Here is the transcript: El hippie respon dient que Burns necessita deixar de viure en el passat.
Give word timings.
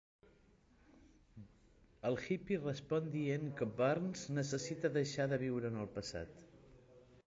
El 2.09 2.17
hippie 2.21 2.63
respon 2.63 3.13
dient 3.19 3.47
que 3.61 3.69
Burns 3.83 4.27
necessita 4.41 4.95
deixar 5.01 5.33
de 5.35 5.43
viure 5.49 5.75
en 5.75 5.83
el 5.85 5.95
passat. 5.99 6.47